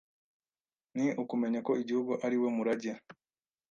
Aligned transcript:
ni 0.95 1.07
ukumenya 1.21 1.59
ko 1.67 1.71
igihugu 1.81 2.11
ari 2.25 2.37
wo 2.41 2.49
murage 2.55 2.91